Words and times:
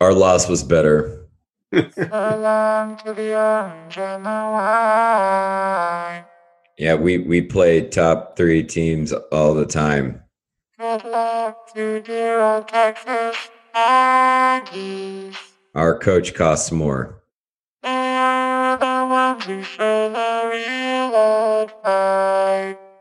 Our 0.00 0.14
loss 0.14 0.48
was 0.48 0.64
better. 0.64 1.20
Yeah, 6.78 6.94
we 6.94 7.18
we 7.18 7.42
play 7.42 7.86
top 7.88 8.36
three 8.36 8.62
teams 8.62 9.12
all 9.12 9.54
the 9.54 9.66
time. 9.66 10.22
Our 15.74 15.98
coach 15.98 16.34
costs 16.34 16.72
more. 16.72 17.20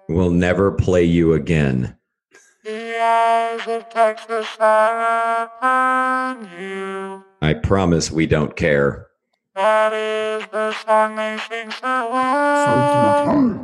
We'll 0.09 0.31
never 0.31 0.71
play 0.71 1.03
you 1.05 1.33
again. 1.33 1.95
I 2.65 3.59
promise 7.61 8.09
we 8.09 8.25
don't 8.25 8.55
care. 8.55 9.07
That 9.53 9.91
is 9.91 10.47
the 10.49 10.71
song 10.71 11.17
they 11.17 11.37
sing 11.49 11.71
so 11.71 12.09
well. 12.09 13.59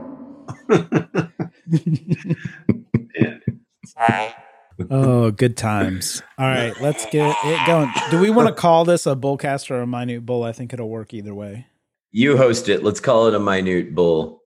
Oh, 4.91 5.31
good 5.31 5.55
times. 5.55 6.21
All 6.37 6.45
right, 6.45 6.73
let's 6.81 7.05
get 7.05 7.37
it 7.45 7.67
going. 7.67 7.89
Do 8.11 8.19
we 8.19 8.29
want 8.29 8.49
to 8.49 8.53
call 8.53 8.83
this 8.83 9.07
a 9.07 9.15
bullcast 9.15 9.71
or 9.71 9.81
a 9.81 9.87
minute 9.87 10.25
bull? 10.25 10.43
I 10.43 10.51
think 10.51 10.73
it'll 10.73 10.89
work 10.89 11.13
either 11.13 11.33
way. 11.33 11.67
You 12.11 12.35
host 12.35 12.67
it. 12.67 12.83
Let's 12.83 12.99
call 12.99 13.27
it 13.27 13.33
a 13.33 13.39
minute 13.39 13.95
bull. 13.95 14.38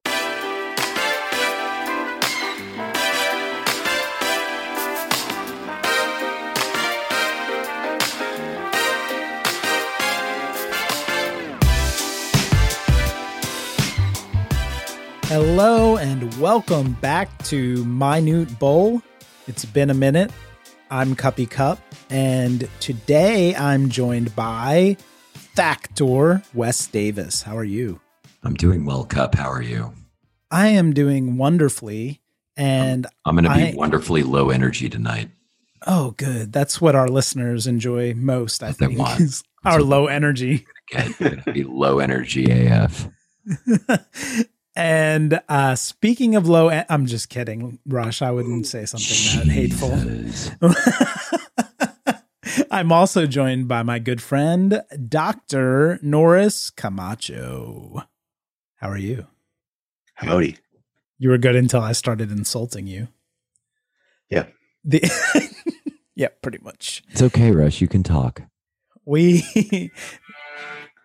Hello 15.34 15.98
and 15.98 16.32
welcome 16.36 16.94
back 17.02 17.44
to 17.46 17.84
Minute 17.86 18.60
Bull. 18.60 19.02
It's 19.48 19.66
been 19.66 19.90
a 19.90 19.94
minute. 19.96 20.32
I'm 20.92 21.16
Cuppy 21.16 21.50
Cup, 21.50 21.80
and 22.12 22.70
today 22.80 23.56
I'm 23.56 23.90
joined 23.90 24.36
by 24.36 24.96
Factor 25.34 26.44
Wes 26.54 26.86
Davis. 26.86 27.42
How 27.42 27.58
are 27.58 27.64
you? 27.64 28.00
I'm 28.44 28.54
doing 28.54 28.86
well, 28.86 29.06
Cup. 29.06 29.34
How 29.34 29.50
are 29.50 29.64
you? 29.64 29.96
I 30.52 30.68
am 30.68 30.94
doing 30.94 31.36
wonderfully, 31.36 32.22
and 32.56 33.08
I'm 33.26 33.36
going 33.36 33.46
to 33.46 33.56
be 33.56 33.72
I- 33.72 33.74
wonderfully 33.76 34.22
low 34.22 34.52
energy 34.52 34.88
tonight. 34.88 35.32
oh, 35.88 36.12
good. 36.12 36.54
That's 36.54 36.80
what 36.80 36.94
our 36.94 37.08
listeners 37.08 37.66
enjoy 37.66 38.14
most. 38.14 38.62
I 38.62 38.72
think 38.72 39.00
is 39.20 39.44
our 39.66 39.82
low 39.82 40.06
energy. 40.06 40.68
Get 40.90 41.52
be 41.52 41.64
low 41.64 41.98
energy 41.98 42.46
AF. 42.52 43.10
and 44.76 45.40
uh, 45.48 45.76
speaking 45.76 46.36
of 46.36 46.48
low, 46.48 46.70
en- 46.70 46.86
I'm 46.90 47.06
just 47.06 47.30
kidding, 47.30 47.80
Rush. 47.86 48.22
I 48.22 48.32
wouldn't 48.32 48.68
say 48.68 48.86
something 48.86 49.40
that 49.40 49.52
hateful. 49.52 49.92
I'm 52.72 52.92
also 52.92 53.26
joined 53.28 53.68
by 53.68 53.84
my 53.84 54.00
good 54.00 54.22
friend, 54.22 54.82
Dr. 55.08 56.00
Norris 56.02 56.70
Camacho. 56.70 58.04
How 58.78 58.90
are 58.90 58.98
you? 58.98 59.28
Howdy. 60.16 60.58
You 61.18 61.30
were 61.30 61.38
good 61.38 61.56
until 61.56 61.82
I 61.82 61.94
started 61.94 62.32
insulting 62.32 62.88
you. 62.88 63.08
Yeah. 64.30 64.48
The 64.84 65.02
yeah, 66.16 66.30
pretty 66.42 66.60
much. 66.62 67.04
It's 67.10 67.22
okay, 67.22 67.52
Rush. 67.52 67.80
You 67.80 67.88
can 67.88 68.04
talk. 68.04 68.42
We 69.06 69.92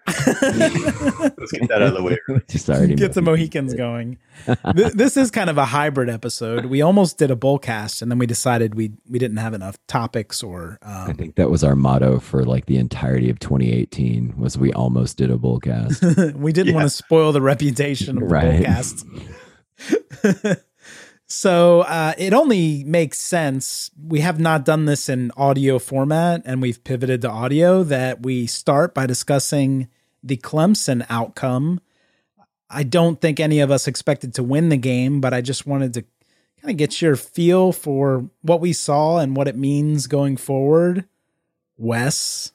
Let's 0.09 1.53
get 1.53 1.69
that 1.69 1.83
out 1.83 1.89
of 1.89 1.95
the 1.95 2.03
way. 2.03 2.19
early. 2.29 2.43
Just 2.49 2.69
already 2.69 2.95
get 2.95 3.13
the 3.15 3.23
Mohicans 3.23 3.75
going. 3.75 4.19
Th- 4.75 4.93
this 4.93 5.17
is 5.17 5.31
kind 5.31 5.51
of 5.51 5.59
a 5.59 5.65
hybrid 5.67 6.09
episode. 6.09 6.67
We 6.67 6.83
almost 6.83 7.19
did 7.19 7.31
a 7.31 7.37
bullcast, 7.37 8.03
and 8.03 8.11
then 8.11 8.19
we 8.19 8.27
decided 8.27 8.75
we 8.75 8.93
we 9.09 9.19
didn't 9.19 9.39
have 9.39 9.55
enough 9.55 9.79
topics 9.87 10.43
or 10.43 10.79
I 10.83 11.07
um, 11.07 11.15
think 11.15 11.37
that 11.37 11.51
was 11.51 11.63
our 11.65 11.77
motto 11.77 12.19
for 12.21 12.45
like 12.45 12.67
the 12.67 12.77
entirety 12.79 13.31
of 13.31 13.39
2018 13.39 14.35
was 14.39 14.57
we 14.59 14.73
almost 14.73 15.17
did 15.17 15.31
a 15.31 15.37
bullcast. 15.37 16.35
we 16.37 16.53
didn't 16.53 16.75
want 16.75 16.87
to 16.87 16.91
spoil 16.91 17.33
the 17.33 17.43
reputation 17.43 18.17
of 18.17 18.29
the 18.29 18.35
Right. 18.35 18.63
bullcast. 18.63 19.05
so 21.27 21.81
uh, 21.83 22.15
it 22.19 22.33
only 22.33 22.85
makes 22.85 23.19
sense. 23.21 23.91
We 24.03 24.21
have 24.21 24.41
not 24.41 24.65
done 24.65 24.85
this 24.87 25.09
in 25.09 25.31
audio 25.37 25.79
format, 25.79 26.43
and 26.45 26.63
we've 26.63 26.83
pivoted 26.85 27.23
to 27.23 27.31
audio. 27.31 27.83
That 27.83 28.23
we 28.23 28.47
start 28.47 28.95
by 28.95 29.07
discussing 29.07 29.89
the 30.29 30.37
Clemson 30.37 31.05
outcome. 31.09 31.81
I 32.71 32.83
don't 32.83 33.21
think 33.21 33.41
any 33.41 33.61
of 33.61 33.71
us 33.71 33.89
expected 33.89 34.35
to 34.35 34.43
win 34.43 34.69
the 34.69 34.77
game, 34.77 35.21
but 35.21 35.33
I 35.35 35.41
just 35.41 35.67
wanted 35.67 35.95
to 35.95 36.03
kind 36.61 36.71
of 36.71 36.77
get 36.77 37.01
your 37.01 37.17
feel 37.17 37.73
for 37.73 38.29
what 38.43 38.61
we 38.61 38.73
saw 38.73 39.19
and 39.19 39.35
what 39.35 39.49
it 39.49 39.57
means 39.57 40.07
going 40.07 40.37
forward. 40.37 41.05
Wes, 41.77 42.53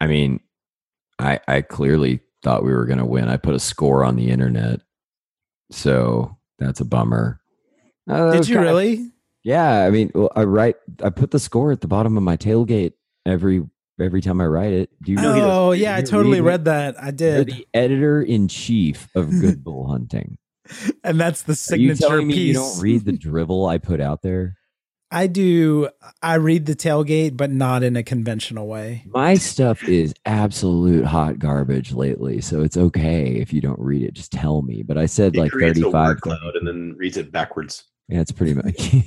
I 0.00 0.06
mean, 0.06 0.40
I 1.18 1.38
I 1.46 1.60
clearly 1.62 2.20
thought 2.42 2.64
we 2.64 2.72
were 2.72 2.86
going 2.86 2.98
to 2.98 3.04
win. 3.04 3.28
I 3.28 3.36
put 3.36 3.54
a 3.54 3.60
score 3.60 4.04
on 4.04 4.16
the 4.16 4.30
internet, 4.30 4.80
so 5.70 6.36
that's 6.58 6.80
a 6.80 6.84
bummer. 6.84 7.40
Uh, 8.08 8.32
did 8.32 8.48
you 8.48 8.58
really? 8.58 9.10
Yeah, 9.44 9.84
I 9.84 9.90
mean, 9.90 10.10
well, 10.14 10.32
I 10.34 10.44
write. 10.44 10.76
I 11.04 11.10
put 11.10 11.30
the 11.30 11.38
score 11.38 11.72
at 11.72 11.82
the 11.82 11.88
bottom 11.88 12.16
of 12.16 12.22
my 12.22 12.36
tailgate 12.36 12.94
every 13.26 13.62
every 14.00 14.20
time 14.20 14.40
I 14.40 14.46
write 14.46 14.72
it. 14.72 14.90
Do 15.02 15.12
you 15.12 15.18
know? 15.18 15.68
Oh 15.68 15.72
yeah, 15.72 15.96
I 15.96 16.02
totally 16.02 16.40
read 16.40 16.46
read 16.52 16.64
that. 16.66 17.00
I 17.02 17.06
You're 17.06 17.12
did, 17.12 17.46
the 17.48 17.66
editor 17.74 18.22
in 18.22 18.48
chief 18.48 19.08
of 19.14 19.30
Good 19.40 19.62
Bull 19.64 19.88
Hunting. 19.88 20.38
and 21.04 21.20
that's 21.20 21.42
the 21.42 21.52
Are 21.72 21.76
you 21.76 21.94
signature 21.94 22.22
me 22.22 22.34
piece. 22.34 22.46
you 22.48 22.54
don't 22.54 22.80
read 22.80 23.04
the 23.04 23.12
drivel 23.18 23.66
I 23.66 23.78
put 23.78 24.00
out 24.00 24.22
there? 24.22 24.56
I 25.14 25.26
do. 25.26 25.90
I 26.22 26.36
read 26.36 26.64
the 26.64 26.74
tailgate, 26.74 27.36
but 27.36 27.50
not 27.50 27.82
in 27.82 27.96
a 27.96 28.02
conventional 28.02 28.66
way. 28.66 29.04
My 29.08 29.34
stuff 29.34 29.86
is 29.86 30.14
absolute 30.24 31.04
hot 31.04 31.38
garbage 31.38 31.92
lately, 31.92 32.40
so 32.40 32.62
it's 32.62 32.78
okay 32.78 33.26
if 33.34 33.52
you 33.52 33.60
don't 33.60 33.78
read 33.78 34.02
it. 34.02 34.14
Just 34.14 34.32
tell 34.32 34.62
me. 34.62 34.82
But 34.82 34.96
I 34.96 35.04
said 35.04 35.34
He 35.34 35.40
like 35.40 35.52
creates 35.52 35.78
a 35.78 35.82
thirty-five. 35.82 36.20
cloud 36.22 36.56
and 36.56 36.66
then 36.66 36.94
reads 36.96 37.18
it 37.18 37.30
backwards. 37.30 37.84
Yeah, 38.08 38.20
it's 38.20 38.32
pretty 38.32 38.54
much. 38.54 38.92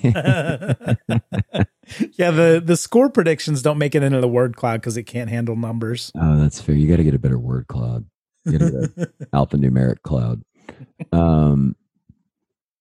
yeah, 2.17 2.31
the 2.31 2.61
the 2.63 2.77
score 2.77 3.09
predictions 3.09 3.61
don't 3.61 3.77
make 3.77 3.93
it 3.93 4.03
into 4.03 4.21
the 4.21 4.27
word 4.27 4.55
cloud 4.55 4.81
because 4.81 4.97
it 4.97 5.03
can't 5.03 5.29
handle 5.29 5.55
numbers. 5.55 6.11
oh, 6.19 6.37
that's 6.37 6.61
fair. 6.61 6.75
You 6.75 6.87
got 6.87 6.97
to 6.97 7.03
get 7.03 7.13
a 7.13 7.19
better 7.19 7.39
word 7.39 7.67
cloud. 7.67 8.05
You 8.45 8.57
get 8.57 8.61
a 8.61 9.11
alphanumeric 9.33 10.01
cloud. 10.01 10.41
Um, 11.11 11.75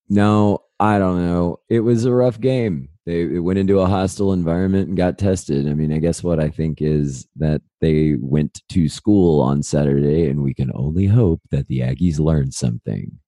no, 0.08 0.62
I 0.78 0.98
don't 0.98 1.25
know. 1.25 1.58
It 1.69 1.80
was 1.80 2.04
a 2.04 2.12
rough 2.12 2.41
game. 2.41 2.88
They 3.06 3.22
it 3.22 3.40
went 3.40 3.58
into 3.58 3.81
a 3.81 3.87
hostile 3.87 4.32
environment 4.32 4.88
and 4.88 4.96
got 4.96 5.19
tested. 5.19 5.69
I 5.69 5.75
mean, 5.75 5.93
I 5.93 5.99
guess 5.99 6.22
what 6.22 6.40
I 6.40 6.49
think 6.49 6.81
is 6.81 7.26
that 7.37 7.60
they 7.81 8.17
went 8.19 8.62
to 8.70 8.88
school 8.88 9.43
on 9.43 9.62
Saturday, 9.62 10.28
and 10.31 10.43
we 10.43 10.55
can 10.55 10.70
only 10.75 11.06
hope 11.06 11.43
that 11.50 11.67
the 11.67 11.81
Aggies 11.81 12.19
learned 12.19 12.55
something. 12.55 13.19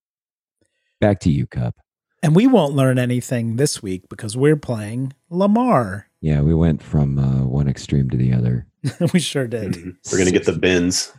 Back 1.00 1.20
to 1.20 1.30
you, 1.30 1.46
Cup. 1.46 1.76
And 2.22 2.34
we 2.34 2.46
won't 2.46 2.74
learn 2.74 2.98
anything 2.98 3.56
this 3.56 3.82
week 3.82 4.08
because 4.08 4.36
we're 4.36 4.56
playing 4.56 5.12
Lamar. 5.30 6.08
Yeah, 6.20 6.40
we 6.40 6.54
went 6.54 6.82
from 6.82 7.18
uh, 7.18 7.44
one 7.46 7.68
extreme 7.68 8.08
to 8.10 8.16
the 8.16 8.32
other. 8.32 8.66
we 9.12 9.20
sure 9.20 9.46
did. 9.46 9.72
Mhm. 9.74 9.96
We're 10.10 10.18
gonna 10.18 10.30
get 10.30 10.44
the 10.46 10.52
bins. 10.58 11.12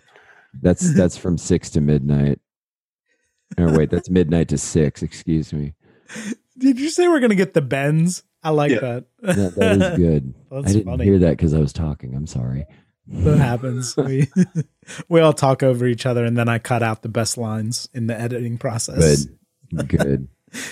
That's 0.61 0.93
that's 0.95 1.17
from 1.17 1.37
six 1.37 1.69
to 1.71 1.81
midnight. 1.81 2.39
Or 3.57 3.77
wait, 3.77 3.89
that's 3.89 4.09
midnight 4.09 4.49
to 4.49 4.57
six. 4.57 5.01
Excuse 5.03 5.53
me. 5.53 5.73
Did 6.57 6.79
you 6.79 6.89
say 6.89 7.07
we're 7.07 7.19
gonna 7.19 7.35
get 7.35 7.53
the 7.53 7.61
bends? 7.61 8.23
I 8.43 8.49
like 8.51 8.71
Yeah. 8.71 8.79
that. 8.79 9.05
That, 9.21 9.55
that 9.55 9.81
is 9.93 9.97
good. 9.97 10.33
That's 10.51 10.67
I 10.67 10.71
didn't 10.73 10.85
funny. 10.85 11.03
hear 11.05 11.19
that 11.19 11.31
because 11.31 11.53
I 11.53 11.59
was 11.59 11.73
talking. 11.73 12.15
I'm 12.15 12.27
sorry. 12.27 12.65
that 13.07 13.37
happens. 13.37 13.95
We 13.95 14.27
we 15.07 15.21
all 15.21 15.33
talk 15.33 15.63
over 15.63 15.85
each 15.87 16.05
other, 16.05 16.25
and 16.25 16.37
then 16.37 16.49
I 16.49 16.59
cut 16.59 16.83
out 16.83 17.01
the 17.03 17.09
best 17.09 17.37
lines 17.37 17.87
in 17.93 18.07
the 18.07 18.19
editing 18.19 18.57
process. 18.57 19.25
Good. 19.73 19.87
Good. 19.87 20.27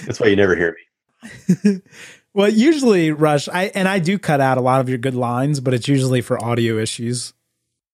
That's 0.05 0.19
why 0.19 0.27
you 0.27 0.35
never 0.35 0.55
hear 0.55 0.75
me. 0.75 1.81
well, 2.33 2.49
usually, 2.49 3.11
Rush, 3.11 3.47
I 3.49 3.65
and 3.75 3.87
I 3.87 3.99
do 3.99 4.19
cut 4.19 4.41
out 4.41 4.57
a 4.57 4.61
lot 4.61 4.81
of 4.81 4.89
your 4.89 4.97
good 4.97 5.15
lines, 5.15 5.59
but 5.59 5.73
it's 5.73 5.87
usually 5.87 6.21
for 6.21 6.43
audio 6.43 6.77
issues. 6.77 7.33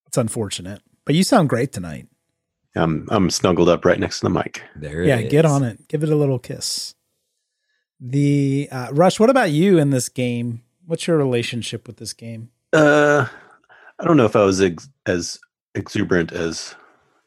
It's 0.08 0.18
unfortunate, 0.18 0.82
but 1.06 1.16
you 1.16 1.24
sound 1.24 1.50
great 1.50 1.72
tonight. 1.72 2.08
I'm 2.76 3.08
I'm 3.10 3.30
snuggled 3.30 3.70
up 3.70 3.86
right 3.86 4.00
next 4.00 4.20
to 4.20 4.26
the 4.26 4.30
mic. 4.30 4.64
There 4.76 5.04
yeah, 5.04 5.18
it 5.18 5.30
get 5.30 5.46
on 5.46 5.64
it. 5.64 5.88
Give 5.88 6.04
it 6.04 6.10
a 6.10 6.16
little 6.16 6.40
kiss. 6.40 6.96
The 8.00 8.68
uh, 8.72 8.90
Rush, 8.92 9.20
what 9.20 9.30
about 9.30 9.52
you 9.52 9.78
in 9.78 9.92
this 9.92 10.10
game? 10.10 10.64
What's 10.86 11.08
your 11.08 11.18
relationship 11.18 11.88
with 11.88 11.98
this 11.98 12.14
game? 12.14 12.50
Uh, 12.74 13.28
I 14.00 14.04
don't 14.04 14.18
know 14.18 14.26
if 14.26 14.36
I 14.36 14.44
was 14.44 14.62
ex- 14.62 14.90
as 15.06 15.40
exuberant 15.76 16.32
as 16.32 16.76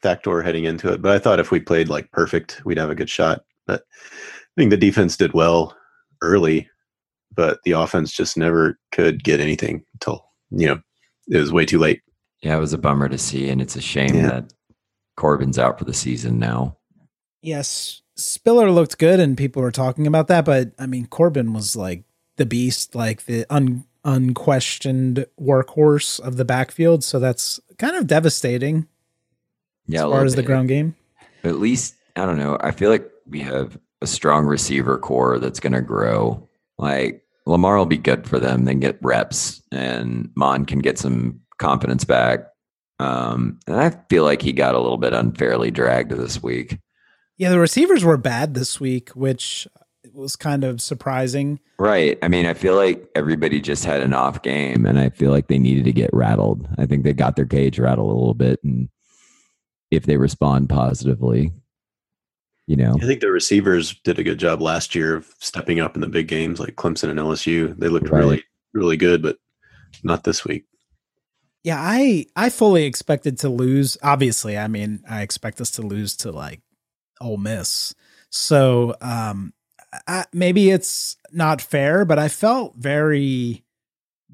Factor 0.01 0.41
heading 0.41 0.65
into 0.65 0.91
it, 0.91 1.01
but 1.01 1.11
I 1.11 1.19
thought 1.19 1.39
if 1.39 1.49
we 1.49 1.59
played 1.59 1.89
like 1.89 2.11
perfect, 2.11 2.61
we'd 2.65 2.77
have 2.77 2.89
a 2.89 2.95
good 2.95 3.09
shot. 3.09 3.45
But 3.65 3.83
I 4.57 4.61
think 4.61 4.71
the 4.71 4.77
defense 4.77 5.17
did 5.17 5.33
well 5.33 5.75
early, 6.21 6.69
but 7.35 7.59
the 7.65 7.71
offense 7.71 8.11
just 8.13 8.37
never 8.37 8.79
could 8.91 9.23
get 9.23 9.39
anything 9.39 9.83
until 9.93 10.25
you 10.51 10.67
know 10.67 10.79
it 11.27 11.37
was 11.37 11.51
way 11.51 11.65
too 11.65 11.79
late. 11.79 12.01
Yeah, 12.41 12.55
it 12.55 12.59
was 12.59 12.73
a 12.73 12.77
bummer 12.77 13.09
to 13.09 13.17
see, 13.17 13.49
and 13.49 13.61
it's 13.61 13.75
a 13.75 13.81
shame 13.81 14.15
Yeah. 14.15 14.27
that 14.27 14.53
Corbin's 15.17 15.57
out 15.59 15.79
for 15.79 15.85
the 15.85 15.93
season 15.93 16.39
now. 16.39 16.77
Yes, 17.41 18.01
Spiller 18.15 18.71
looked 18.71 18.97
good, 18.97 19.19
and 19.19 19.37
people 19.37 19.61
were 19.61 19.71
talking 19.71 20.07
about 20.07 20.27
that. 20.27 20.45
But 20.45 20.71
I 20.79 20.85
mean, 20.85 21.07
Corbin 21.07 21.53
was 21.53 21.75
like 21.75 22.03
the 22.37 22.45
beast, 22.45 22.95
like 22.95 23.25
the 23.25 23.45
un, 23.49 23.85
unquestioned 24.03 25.25
workhorse 25.39 26.19
of 26.19 26.37
the 26.37 26.45
backfield. 26.45 27.03
So 27.03 27.19
that's 27.19 27.59
kind 27.77 27.95
of 27.95 28.07
devastating 28.07 28.87
Yeah, 29.87 30.05
as 30.05 30.11
far 30.11 30.23
as 30.25 30.35
the 30.35 30.43
ground 30.43 30.67
game. 30.69 30.95
But 31.41 31.49
at 31.49 31.59
least 31.59 31.95
I 32.15 32.25
don't 32.25 32.37
know. 32.37 32.57
I 32.61 32.71
feel 32.71 32.89
like 32.89 33.09
we 33.27 33.41
have 33.41 33.77
a 34.01 34.07
strong 34.07 34.45
receiver 34.45 34.97
core 34.97 35.39
that's 35.39 35.59
going 35.59 35.73
to 35.73 35.81
grow. 35.81 36.47
Like 36.77 37.23
Lamar 37.45 37.77
will 37.77 37.85
be 37.85 37.97
good 37.97 38.27
for 38.27 38.39
them. 38.39 38.65
Then 38.65 38.79
get 38.79 38.99
reps, 39.01 39.61
and 39.71 40.29
Mond 40.35 40.67
can 40.67 40.79
get 40.79 40.97
some 40.97 41.41
confidence 41.57 42.03
back. 42.03 42.47
Um, 42.99 43.59
and 43.67 43.75
I 43.75 43.91
feel 44.09 44.23
like 44.23 44.41
he 44.41 44.53
got 44.53 44.75
a 44.75 44.79
little 44.79 44.97
bit 44.97 45.13
unfairly 45.13 45.71
dragged 45.71 46.11
this 46.11 46.41
week. 46.41 46.79
Yeah, 47.37 47.49
the 47.49 47.59
receivers 47.59 48.03
were 48.03 48.17
bad 48.17 48.53
this 48.53 48.79
week, 48.79 49.09
which 49.09 49.67
was 50.13 50.35
kind 50.35 50.63
of 50.63 50.81
surprising. 50.81 51.59
Right. 51.77 52.17
I 52.21 52.29
mean, 52.29 52.45
I 52.45 52.53
feel 52.53 52.75
like 52.75 53.09
everybody 53.15 53.59
just 53.59 53.83
had 53.83 54.01
an 54.01 54.13
off 54.13 54.41
game, 54.41 54.85
and 54.85 54.97
I 54.97 55.09
feel 55.09 55.31
like 55.31 55.47
they 55.47 55.59
needed 55.59 55.83
to 55.85 55.91
get 55.91 56.09
rattled. 56.13 56.67
I 56.77 56.85
think 56.85 57.03
they 57.03 57.13
got 57.13 57.35
their 57.35 57.45
cage 57.45 57.77
rattled 57.79 58.09
a 58.09 58.15
little 58.15 58.33
bit, 58.33 58.59
and 58.63 58.87
if 59.91 60.05
they 60.05 60.17
respond 60.17 60.69
positively, 60.69 61.51
you 62.67 62.75
know, 62.75 62.97
I 63.01 63.05
think 63.05 63.21
the 63.21 63.31
receivers 63.31 63.93
did 64.03 64.17
a 64.19 64.23
good 64.23 64.39
job 64.39 64.61
last 64.61 64.95
year 64.95 65.15
of 65.15 65.27
stepping 65.39 65.79
up 65.79 65.95
in 65.95 66.01
the 66.01 66.07
big 66.09 66.27
games 66.27 66.59
like 66.59 66.75
Clemson 66.75 67.09
and 67.09 67.19
LSU. 67.19 67.77
They 67.77 67.87
looked 67.87 68.09
Right. 68.09 68.19
really 68.19 68.43
really 68.73 68.97
good, 68.97 69.21
but 69.21 69.37
not 70.03 70.23
this 70.23 70.43
week. 70.43 70.65
Yeah, 71.63 71.77
I 71.79 72.25
I 72.35 72.49
fully 72.49 72.85
expected 72.85 73.37
to 73.39 73.49
lose. 73.49 73.97
Obviously, 74.03 74.57
I 74.57 74.67
mean, 74.67 75.03
I 75.09 75.21
expect 75.21 75.59
us 75.61 75.71
to 75.71 75.81
lose 75.81 76.15
to 76.17 76.31
like 76.31 76.61
Ole 77.21 77.37
Miss. 77.37 77.93
So, 78.29 78.95
um 79.01 79.53
I, 80.07 80.25
maybe 80.33 80.71
it's 80.71 81.15
not 81.31 81.61
fair, 81.61 82.03
but 82.03 82.19
I 82.19 82.27
felt 82.27 82.75
very 82.75 83.63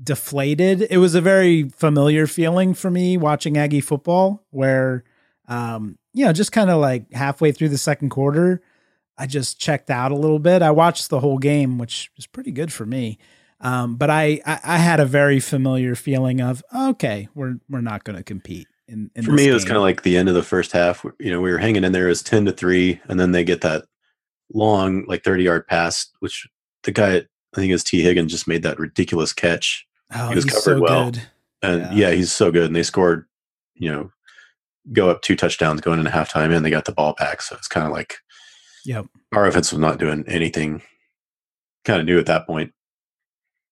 deflated. 0.02 0.88
It 0.90 0.98
was 0.98 1.14
a 1.14 1.22
very 1.22 1.70
familiar 1.70 2.26
feeling 2.26 2.74
for 2.74 2.90
me 2.90 3.16
watching 3.16 3.58
Aggie 3.58 3.82
football 3.82 4.44
where 4.50 5.04
um 5.48 5.98
you 6.14 6.26
know, 6.26 6.34
just 6.34 6.52
kind 6.52 6.70
of 6.70 6.80
like 6.82 7.12
halfway 7.14 7.52
through 7.52 7.70
the 7.70 7.78
second 7.78 8.10
quarter, 8.10 8.62
I 9.18 9.28
just 9.28 9.60
checked 9.60 9.90
out 9.90 10.12
a 10.12 10.16
little 10.16 10.40
bit. 10.40 10.62
I 10.62 10.72
watched 10.72 11.10
the 11.10 11.20
whole 11.20 11.38
game, 11.38 11.78
which 11.78 12.12
was 12.16 12.28
pretty 12.28 12.52
good 12.52 12.74
for 12.74 12.86
me. 12.86 13.18
Um, 13.60 13.96
but 13.96 14.10
I, 14.10 14.42
I 14.46 14.60
I 14.64 14.78
had 14.78 15.00
a 15.00 15.06
very 15.06 15.40
familiar 15.40 15.94
feeling 15.96 16.42
of 16.42 16.64
okay, 16.76 17.28
we're 17.36 17.56
we're 17.70 17.82
not 17.82 18.04
going 18.04 18.18
to 18.18 18.24
compete. 18.24 18.68
In, 18.88 19.10
in 19.16 19.24
For 19.24 19.32
me, 19.32 19.48
it 19.48 19.54
was 19.54 19.64
kind 19.64 19.78
of 19.78 19.84
like 19.84 20.02
the 20.02 20.18
end 20.18 20.28
of 20.30 20.36
the 20.36 20.44
first 20.44 20.72
half. 20.72 21.06
You 21.20 21.32
know, 21.32 21.40
we 21.40 21.52
were 21.52 21.60
hanging 21.60 21.84
in 21.84 21.92
there 21.92 22.10
as 22.10 22.24
ten 22.24 22.46
to 22.46 22.52
three, 22.52 23.00
and 23.08 23.20
then 23.20 23.32
they 23.32 23.44
get 23.44 23.62
that 23.62 23.86
long, 24.54 25.06
like 25.08 25.24
thirty 25.24 25.44
yard 25.44 25.68
pass, 25.68 26.08
which 26.20 26.48
the 26.84 26.92
guy, 26.92 27.18
I 27.18 27.24
think 27.56 27.70
it 27.70 27.74
was 27.74 27.84
Tee 27.84 28.02
Higgins, 28.02 28.32
just 28.32 28.48
made 28.48 28.64
that 28.64 28.80
ridiculous 28.80 29.32
catch. 29.34 29.86
oh, 30.14 30.30
he 30.30 30.36
was 30.36 30.44
he's 30.46 30.54
covered 30.54 30.64
so 30.78 30.82
well. 30.82 31.12
good. 31.12 31.22
And 31.62 31.82
Yeah. 31.98 32.10
yeah. 32.10 32.16
he's 32.16 32.32
so 32.32 32.52
good. 32.52 32.66
And 32.66 32.76
they 32.76 32.84
scored, 32.84 33.28
you 33.76 33.92
know, 33.92 34.12
go 34.92 35.10
up 35.10 35.22
two 35.22 35.36
touchdowns 35.36 35.82
going 35.82 36.00
into 36.00 36.12
halftime, 36.12 36.56
and 36.56 36.66
they 36.66 36.70
got 36.70 36.86
the 36.86 36.92
ball 36.92 37.14
back. 37.18 37.42
So 37.42 37.56
it's 37.56 37.68
kind 37.68 37.86
of 37.86 37.92
like 37.92 38.18
Yep. 38.86 39.06
our 39.34 39.46
offense 39.46 39.72
was 39.72 39.80
not 39.80 40.00
doing 40.00 40.24
anything. 40.28 40.82
Kind 41.86 42.00
of 42.00 42.06
new 42.06 42.20
at 42.20 42.26
that 42.28 42.46
point. 42.46 42.74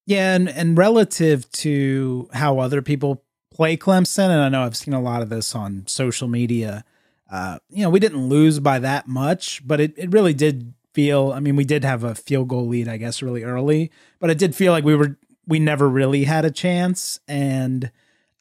Yeah, 0.05 0.35
and 0.35 0.49
and 0.49 0.77
relative 0.77 1.49
to 1.51 2.27
how 2.33 2.59
other 2.59 2.81
people 2.81 3.23
play 3.51 3.77
Clemson, 3.77 4.29
and 4.29 4.41
I 4.41 4.49
know 4.49 4.63
I've 4.63 4.77
seen 4.77 4.93
a 4.93 5.01
lot 5.01 5.21
of 5.21 5.29
this 5.29 5.53
on 5.55 5.83
social 5.87 6.27
media. 6.27 6.83
Uh, 7.31 7.59
you 7.69 7.83
know, 7.83 7.89
we 7.91 7.99
didn't 7.99 8.27
lose 8.27 8.59
by 8.59 8.79
that 8.79 9.07
much, 9.07 9.61
but 9.67 9.79
it, 9.79 9.93
it 9.97 10.11
really 10.11 10.33
did 10.33 10.73
feel. 10.95 11.31
I 11.31 11.39
mean, 11.39 11.55
we 11.55 11.65
did 11.65 11.83
have 11.83 12.03
a 12.03 12.15
field 12.15 12.47
goal 12.47 12.67
lead, 12.67 12.87
I 12.87 12.97
guess, 12.97 13.21
really 13.21 13.43
early, 13.43 13.91
but 14.19 14.31
it 14.31 14.39
did 14.39 14.55
feel 14.55 14.71
like 14.71 14.83
we 14.83 14.95
were 14.95 15.17
we 15.45 15.59
never 15.59 15.87
really 15.87 16.23
had 16.23 16.45
a 16.45 16.51
chance. 16.51 17.19
And 17.27 17.91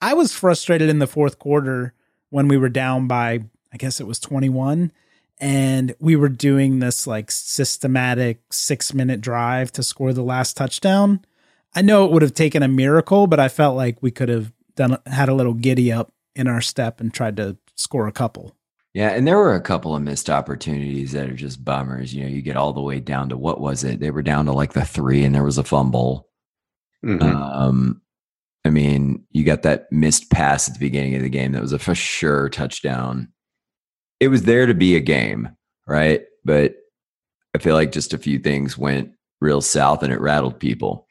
I 0.01 0.15
was 0.15 0.33
frustrated 0.33 0.89
in 0.89 0.99
the 1.01 1.07
fourth 1.07 1.39
quarter 1.39 1.93
when 2.31 2.49
we 2.49 2.57
were 2.57 2.69
down 2.69 3.07
by, 3.07 3.45
I 3.73 3.77
guess 3.77 4.01
it 4.01 4.07
was 4.07 4.19
twenty 4.19 4.49
one, 4.49 4.93
and 5.39 5.95
we 6.01 6.17
were 6.17 6.29
doing 6.29 6.79
this 6.79 7.07
like 7.07 7.31
systematic 7.31 8.41
six 8.51 8.93
minute 8.95 9.21
drive 9.21 9.73
to 9.73 9.83
score 9.83 10.13
the 10.13 10.23
last 10.23 10.57
touchdown. 10.57 11.25
I 11.75 11.83
know 11.83 12.05
it 12.05 12.13
would 12.13 12.23
have 12.23 12.35
taken 12.35 12.63
a 12.63 12.69
miracle, 12.69 13.27
but 13.27 13.41
I 13.41 13.49
felt 13.49 13.77
like 13.77 14.03
we 14.03 14.11
could 14.11 14.29
have 14.29 14.53
done 14.75 14.99
had 15.07 15.29
a 15.29 15.35
little 15.35 15.55
giddy 15.55 15.93
up 15.93 16.13
in 16.35 16.47
our 16.47 16.61
step 16.61 17.01
and 17.01 17.13
tried 17.13 17.37
to 17.37 17.57
score 17.75 18.07
a 18.07 18.13
couple. 18.13 18.55
Yeah, 18.95 19.11
and 19.11 19.27
there 19.27 19.37
were 19.37 19.55
a 19.55 19.61
couple 19.61 19.95
of 19.95 20.03
missed 20.03 20.31
opportunities 20.31 21.13
that 21.13 21.29
are 21.29 21.35
just 21.35 21.65
bummers. 21.65 22.15
You 22.15 22.25
know, 22.25 22.31
you 22.31 22.43
get 22.43 22.57
all 22.57 22.73
the 22.73 22.81
way 22.81 23.01
down 23.01 23.29
to 23.29 23.37
what 23.37 23.61
was 23.61 23.85
it? 23.85 24.01
They 24.01 24.11
were 24.11 24.23
down 24.23 24.47
to 24.47 24.53
like 24.53 24.73
the 24.73 24.85
three, 24.85 25.25
and 25.25 25.35
there 25.35 25.45
was 25.45 25.59
a 25.59 25.63
fumble. 25.63 26.27
Mhm. 27.05 27.23
Um, 27.23 28.01
I 28.69 28.71
mean, 28.71 29.25
you 29.31 29.45
got 29.45 29.63
that 29.63 29.91
missed 29.91 30.31
pass 30.31 30.69
at 30.69 30.75
the 30.75 30.81
beginning 30.81 31.15
of 31.15 31.23
the 31.23 31.31
game 31.31 31.53
that 31.53 31.63
was 31.63 31.73
a 31.73 31.79
for 31.79 31.95
sure 31.95 32.51
touchdown. 32.51 33.33
It 34.21 34.29
was 34.29 34.43
there 34.43 34.67
to 34.67 34.75
be 34.75 34.95
a 34.95 35.01
game, 35.01 35.49
right? 35.87 36.21
But 36.45 36.75
I 37.57 37.61
feel 37.61 37.75
like 37.75 37.93
just 37.93 38.13
a 38.13 38.19
few 38.19 38.39
things 38.39 38.77
went 38.77 39.13
real 39.41 39.63
south 39.63 40.03
and 40.03 40.13
it 40.13 40.21
rattled 40.21 40.61
people. 40.61 41.07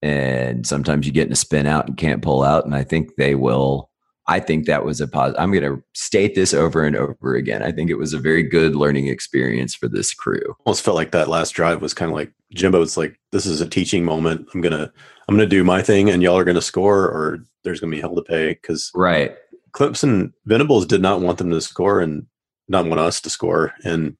And 0.00 0.66
sometimes 0.66 1.06
you 1.06 1.12
get 1.12 1.26
in 1.26 1.32
a 1.34 1.36
spin 1.36 1.66
out 1.66 1.88
and 1.88 1.98
can't 1.98 2.22
pull 2.22 2.42
out. 2.42 2.64
And 2.64 2.74
I 2.74 2.84
think 2.84 3.16
they 3.16 3.34
will. 3.34 3.90
I 4.26 4.40
think 4.40 4.64
that 4.64 4.82
was 4.82 4.98
a 5.02 5.06
positive. 5.06 5.42
I'm 5.42 5.52
going 5.52 5.64
to 5.64 5.82
state 5.92 6.34
this 6.34 6.54
over 6.54 6.84
and 6.84 6.96
over 6.96 7.34
again. 7.34 7.62
I 7.62 7.70
think 7.70 7.90
it 7.90 7.98
was 7.98 8.14
a 8.14 8.18
very 8.18 8.44
good 8.44 8.74
learning 8.74 9.08
experience 9.08 9.74
for 9.74 9.88
this 9.88 10.14
crew. 10.14 10.56
almost 10.64 10.82
felt 10.82 10.96
like 10.96 11.10
that 11.10 11.28
last 11.28 11.50
drive 11.50 11.82
was 11.82 11.92
kind 11.92 12.10
of 12.10 12.16
like 12.16 12.32
Jimbo's 12.54 12.96
like, 12.96 13.18
this 13.30 13.46
is 13.46 13.60
a 13.60 13.68
teaching 13.68 14.04
moment. 14.04 14.48
I'm 14.54 14.60
gonna 14.60 14.92
I'm 15.28 15.34
gonna 15.34 15.46
do 15.46 15.64
my 15.64 15.82
thing 15.82 16.10
and 16.10 16.22
y'all 16.22 16.38
are 16.38 16.44
gonna 16.44 16.60
score 16.62 17.04
or 17.04 17.38
there's 17.64 17.80
gonna 17.80 17.94
be 17.94 18.00
hell 18.00 18.14
to 18.14 18.22
pay. 18.22 18.54
Cause 18.56 18.90
Right. 18.94 19.36
Clemson 19.72 20.32
Venables 20.44 20.86
did 20.86 21.00
not 21.00 21.20
want 21.20 21.38
them 21.38 21.50
to 21.50 21.60
score 21.60 22.00
and 22.00 22.26
not 22.68 22.86
want 22.86 23.00
us 23.00 23.20
to 23.22 23.30
score. 23.30 23.72
And 23.84 24.16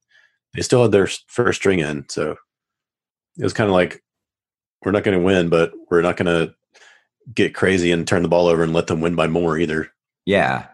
they 0.55 0.63
still 0.63 0.83
had 0.83 0.93
their 0.93 1.09
first 1.27 1.61
string 1.61 1.81
in. 1.81 2.07
So 2.09 2.37
it 3.39 3.43
was 3.43 3.53
kind 3.53 3.69
of 3.69 3.75
like, 3.75 4.03
we're 4.85 4.93
not 4.93 5.05
gonna 5.05 5.21
win, 5.21 5.49
but 5.49 5.73
we're 5.91 6.03
not 6.03 6.17
gonna 6.17 6.55
get 7.35 7.55
crazy 7.55 7.93
and 7.93 8.07
turn 8.07 8.23
the 8.23 8.29
ball 8.29 8.47
over 8.47 8.63
and 8.63 8.73
let 8.73 8.87
them 8.87 9.01
win 9.01 9.15
by 9.15 9.27
more 9.27 9.59
either. 9.59 9.93
Yeah. 10.25 10.67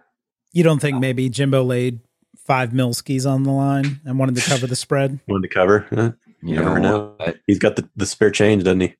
You 0.52 0.62
don't 0.62 0.80
think 0.80 0.98
maybe 0.98 1.28
Jimbo 1.28 1.62
laid 1.62 2.00
five 2.36 2.72
mil 2.72 2.94
skis 2.94 3.26
on 3.26 3.42
the 3.42 3.50
line 3.50 4.00
and 4.04 4.18
wanted 4.18 4.36
to 4.36 4.48
cover 4.48 4.66
the 4.66 4.76
spread? 4.76 5.20
Wanted 5.28 5.48
to 5.48 5.54
cover. 5.54 5.86
Eh, 5.92 6.27
You 6.42 6.54
You 6.54 6.60
never 6.62 6.78
know. 6.78 7.14
what? 7.16 7.36
He's 7.46 7.58
got 7.58 7.76
the, 7.76 7.88
the 7.96 8.06
spare 8.06 8.30
change, 8.30 8.64
doesn't 8.64 8.80
he? 8.80 8.94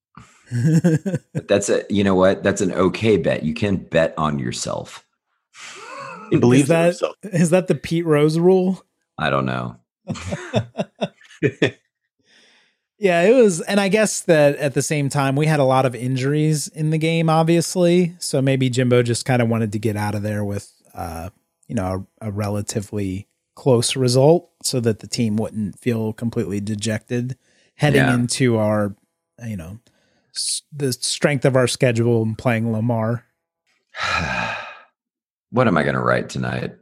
That's 1.35 1.68
a 1.68 1.85
you 1.90 2.02
know 2.04 2.14
what? 2.14 2.42
That's 2.42 2.61
an 2.61 2.73
okay 2.73 3.16
bet. 3.18 3.42
You 3.42 3.54
can 3.54 3.76
bet 3.76 4.14
on 4.16 4.38
yourself. 4.38 5.04
You 6.30 6.40
believe 6.40 6.62
is 6.64 6.68
that, 6.68 6.80
in 6.80 6.87
himself. 6.87 7.14
is 7.25 7.50
that 7.50 7.66
the 7.68 7.75
Pete 7.75 8.07
Rose 8.07 8.38
rule? 8.38 8.83
I 9.18 9.30
don't 9.30 9.47
know. 9.47 9.76
Yeah, 13.00 13.23
it 13.23 13.33
was, 13.33 13.61
and 13.61 13.78
I 13.78 13.88
guess 13.88 14.23
that 14.23 14.57
at 14.57 14.75
the 14.75 14.83
same 14.83 15.09
time 15.09 15.37
we 15.37 15.47
had 15.47 15.61
a 15.61 15.64
lot 15.64 15.87
of 15.87 15.95
injuries 15.95 16.66
in 16.66 16.90
the 16.90 16.99
game, 16.99 17.30
obviously. 17.30 18.16
So 18.18 18.42
maybe 18.42 18.68
Jimbo 18.68 19.04
just 19.04 19.25
kind 19.25 19.40
of 19.40 19.49
wanted 19.49 19.71
to 19.73 19.78
get 19.78 19.97
out 19.97 20.16
of 20.16 20.23
there 20.23 20.45
with, 20.45 20.73
uh, 20.95 21.30
you 21.68 21.76
know, 21.76 22.09
a, 22.21 22.28
a 22.28 22.30
relatively 22.33 23.28
close 23.58 23.96
result, 23.96 24.50
so 24.62 24.78
that 24.80 25.00
the 25.00 25.06
team 25.08 25.36
wouldn't 25.36 25.78
feel 25.80 26.12
completely 26.12 26.60
dejected 26.60 27.36
heading 27.74 28.02
Yeah. 28.02 28.14
into 28.14 28.56
our, 28.56 28.94
you 29.44 29.56
know, 29.56 29.78
s- 30.34 30.62
the 30.72 30.92
strength 30.92 31.44
of 31.44 31.56
our 31.56 31.66
schedule 31.66 32.22
and 32.22 32.38
playing 32.38 32.72
Lamar. 32.72 33.24
what 35.50 35.66
am 35.68 35.76
I 35.76 35.82
going 35.82 35.94
to 35.94 36.00
write 36.00 36.28
tonight? 36.28 36.72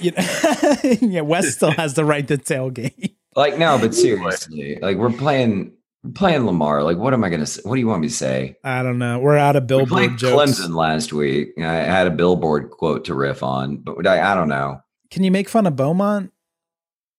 You 0.00 0.12
know, 0.12 0.76
yeah, 1.00 1.20
West 1.20 1.52
still 1.56 1.70
has 1.72 1.94
the 1.94 2.04
right 2.04 2.26
to 2.28 2.36
tailgate. 2.38 3.14
Like 3.36 3.58
no, 3.58 3.78
but 3.78 3.94
seriously, 3.94 4.78
like 4.80 4.96
we're 4.96 5.12
playing 5.12 5.72
playing 6.14 6.46
Lamar. 6.46 6.82
Like, 6.82 6.96
what 6.96 7.12
am 7.12 7.22
I 7.22 7.28
going 7.28 7.40
to 7.40 7.46
say? 7.46 7.60
What 7.64 7.74
do 7.74 7.80
you 7.80 7.86
want 7.86 8.00
me 8.00 8.08
to 8.08 8.14
say? 8.14 8.56
I 8.64 8.82
don't 8.82 8.98
know. 8.98 9.18
We're 9.18 9.36
out 9.36 9.54
of 9.56 9.64
We 9.64 9.66
billboard 9.66 9.88
played 9.90 10.16
jokes. 10.18 10.52
Clemson 10.60 10.74
last 10.74 11.12
week. 11.12 11.48
I 11.58 11.62
had 11.74 12.06
a 12.06 12.10
billboard 12.10 12.70
quote 12.70 13.04
to 13.04 13.14
riff 13.14 13.42
on, 13.42 13.76
but 13.76 14.06
I, 14.06 14.32
I 14.32 14.34
don't 14.34 14.48
know. 14.48 14.80
Can 15.16 15.24
you 15.24 15.30
make 15.30 15.48
fun 15.48 15.66
of 15.66 15.74
Beaumont? 15.76 16.30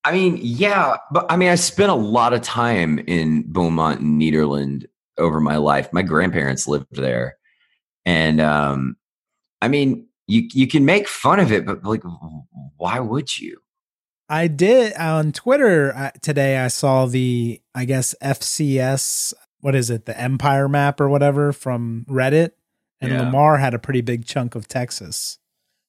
I 0.04 0.12
mean, 0.12 0.38
yeah, 0.40 0.98
but 1.10 1.26
I 1.32 1.36
mean, 1.36 1.50
I 1.50 1.56
spent 1.56 1.90
a 1.90 1.96
lot 1.96 2.32
of 2.32 2.44
time 2.44 3.00
in 3.00 3.52
Beaumont 3.52 4.02
and 4.02 4.22
Nederland 4.22 4.86
over 5.18 5.40
my 5.40 5.58
life. 5.58 5.92
My 5.92 6.04
grandparents 6.04 6.68
lived 6.68 6.86
there, 6.92 7.38
and 8.06 8.40
um, 8.40 8.98
I 9.64 9.68
mean, 9.68 10.06
you 10.28 10.48
you 10.54 10.68
can 10.68 10.86
make 10.86 11.08
fun 11.08 11.40
of 11.40 11.52
it, 11.52 11.66
but 11.66 11.84
like, 11.84 12.04
why 12.78 13.00
would 13.00 13.40
you? 13.40 13.62
I 14.30 14.46
did 14.46 14.94
on 14.94 15.32
Twitter 15.32 15.92
uh, 15.96 16.12
today. 16.22 16.58
I 16.58 16.68
saw 16.68 17.08
the, 17.08 17.64
I 17.74 17.86
guess, 17.86 18.14
FCS, 18.22 19.34
what 19.62 19.74
is 19.74 19.90
it, 19.90 20.06
the 20.06 20.16
Empire 20.20 20.70
map 20.70 21.02
or 21.02 21.10
whatever 21.10 21.52
from 21.52 22.06
Reddit. 22.08 22.52
And 23.02 23.12
Yeah. 23.12 23.22
Lamar 23.22 23.58
had 23.58 23.74
a 23.74 23.80
pretty 23.80 24.02
big 24.02 24.28
chunk 24.28 24.54
of 24.54 24.68
Texas. 24.68 25.40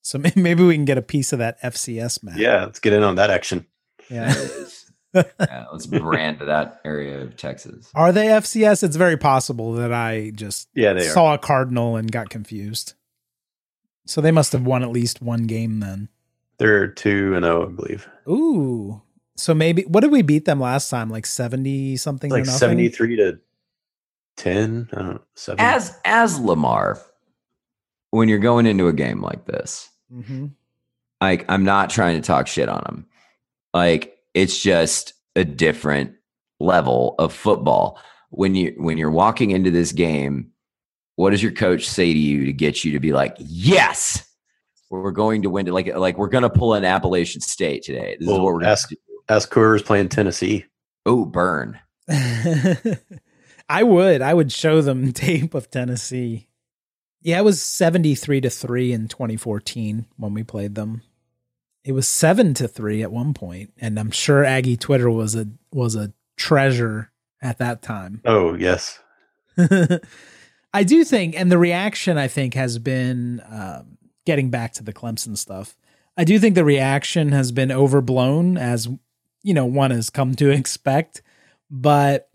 So 0.08 0.18
maybe 0.36 0.64
we 0.64 0.74
can 0.74 0.86
get 0.86 0.96
a 0.96 1.02
piece 1.02 1.34
of 1.34 1.38
that 1.40 1.60
FCS 1.62 2.22
map. 2.22 2.38
Yeah, 2.38 2.64
let's 2.64 2.80
get 2.80 2.94
in 2.94 3.02
on 3.02 3.16
that 3.16 3.28
action. 3.28 3.66
Yeah. 4.08 4.34
yeah, 5.14 5.66
let's 5.70 5.84
brand 5.86 6.38
that 6.40 6.80
area 6.82 7.20
of 7.20 7.36
Texas. 7.36 7.90
Are 7.94 8.10
they 8.10 8.28
FCS? 8.28 8.82
It's 8.82 8.96
very 8.96 9.18
possible 9.18 9.72
that 9.74 9.92
I 9.92 10.30
just 10.34 10.68
Yeah, 10.74 10.94
they 10.94 11.06
are. 11.06 11.12
saw 11.12 11.34
a 11.34 11.38
Cardinal 11.38 11.96
and 11.96 12.10
got 12.10 12.30
confused. 12.30 12.94
So 14.06 14.22
they 14.22 14.30
must 14.30 14.52
have 14.52 14.64
won 14.64 14.82
at 14.82 14.88
least 14.90 15.20
one 15.20 15.42
game 15.46 15.80
then. 15.80 16.08
They're 16.58 16.88
two 16.88 17.34
and 17.34 17.44
zero, 17.44 17.66
I 17.68 17.70
believe. 17.70 18.08
Ooh. 18.26 19.02
So 19.36 19.52
maybe 19.52 19.82
what 19.82 20.00
did 20.00 20.10
we 20.10 20.22
beat 20.22 20.46
them 20.46 20.58
last 20.60 20.88
time? 20.88 21.10
Like 21.10 21.26
70 21.26 21.98
something 21.98 22.30
Like 22.30 22.46
nothing? 22.46 22.58
seventy 22.58 22.88
three 22.88 23.16
to 23.16 23.38
ten. 24.38 24.88
I 24.94 24.96
don't 24.96 25.08
know. 25.16 25.20
Seven. 25.34 25.60
As 25.60 25.94
as 26.06 26.40
Lamar, 26.40 26.98
when 28.10 28.30
you're 28.30 28.38
going 28.38 28.64
into 28.64 28.88
a 28.88 28.92
game 28.94 29.20
like 29.20 29.44
this, 29.44 29.90
hmm 30.12 30.46
like 31.20 31.44
I'm 31.48 31.64
not 31.64 31.90
trying 31.90 32.20
to 32.20 32.26
talk 32.26 32.46
shit 32.46 32.68
on 32.68 32.82
them. 32.86 33.06
Like 33.74 34.18
it's 34.34 34.62
just 34.62 35.14
a 35.34 35.44
different 35.44 36.14
level 36.60 37.16
of 37.18 37.32
football. 37.32 37.98
When 38.30 38.54
you 38.54 38.74
when 38.76 38.98
you're 38.98 39.10
walking 39.10 39.50
into 39.50 39.70
this 39.70 39.90
game, 39.92 40.52
what 41.16 41.30
does 41.30 41.42
your 41.42 41.52
coach 41.52 41.88
say 41.88 42.12
to 42.12 42.18
you 42.18 42.44
to 42.44 42.52
get 42.52 42.84
you 42.84 42.92
to 42.92 43.00
be 43.00 43.12
like, 43.12 43.36
yes, 43.38 44.24
we're 44.90 45.10
going 45.10 45.42
to 45.42 45.50
win 45.50 45.66
it? 45.66 45.72
Like 45.72 45.94
like 45.96 46.18
we're 46.18 46.28
gonna 46.28 46.50
pull 46.50 46.74
an 46.74 46.84
Appalachian 46.84 47.40
State 47.40 47.82
today. 47.82 48.16
This 48.18 48.28
is 48.28 48.32
what 48.32 48.42
we're 48.42 48.60
gonna 48.60 48.70
ask- 48.70 48.88
do. 48.90 48.96
As 49.28 49.44
Coors 49.44 49.84
playing 49.84 50.08
Tennessee. 50.08 50.64
Oh, 51.04 51.24
burn. 51.24 51.78
I 53.68 53.82
would. 53.82 54.22
I 54.22 54.32
would 54.34 54.50
show 54.52 54.80
them 54.80 55.12
tape 55.12 55.54
of 55.54 55.70
Tennessee. 55.70 56.47
Yeah, 57.20 57.38
it 57.38 57.44
was 57.44 57.60
73 57.60 58.40
to 58.42 58.50
3 58.50 58.92
in 58.92 59.08
2014 59.08 60.06
when 60.16 60.34
we 60.34 60.42
played 60.42 60.74
them. 60.74 61.02
It 61.84 61.92
was 61.92 62.06
7 62.06 62.54
to 62.54 62.68
3 62.68 63.02
at 63.02 63.12
one 63.12 63.34
point, 63.34 63.72
and 63.78 63.98
I'm 63.98 64.10
sure 64.10 64.44
Aggie 64.44 64.76
Twitter 64.76 65.10
was 65.10 65.34
a 65.34 65.48
was 65.72 65.96
a 65.96 66.12
treasure 66.36 67.10
at 67.42 67.58
that 67.58 67.82
time. 67.82 68.20
Oh 68.26 68.54
yes. 68.54 69.00
I 70.72 70.84
do 70.84 71.02
think, 71.02 71.34
and 71.36 71.50
the 71.50 71.58
reaction 71.58 72.16
I 72.16 72.28
think 72.28 72.54
has 72.54 72.78
been 72.78 73.42
um, 73.50 73.98
getting 74.24 74.50
back 74.50 74.72
to 74.74 74.84
the 74.84 74.92
Clemson 74.92 75.36
stuff. 75.36 75.76
I 76.16 76.24
do 76.24 76.38
think 76.38 76.54
the 76.54 76.64
reaction 76.64 77.32
has 77.32 77.50
been 77.50 77.72
overblown, 77.72 78.56
as 78.58 78.88
you 79.42 79.54
know, 79.54 79.64
one 79.64 79.90
has 79.90 80.10
come 80.10 80.34
to 80.36 80.50
expect. 80.58 81.22
But 81.70 82.28